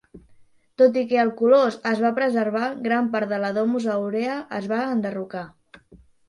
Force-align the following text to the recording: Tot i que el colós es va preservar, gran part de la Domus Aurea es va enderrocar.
Tot 0.81 0.95
i 1.01 1.01
que 1.11 1.17
el 1.23 1.27
colós 1.41 1.77
es 1.89 2.01
va 2.05 2.11
preservar, 2.19 2.63
gran 2.87 3.11
part 3.17 3.35
de 3.35 3.39
la 3.45 3.53
Domus 3.59 3.87
Aurea 3.99 4.39
es 4.63 4.71
va 4.73 4.81
enderrocar. 4.97 5.47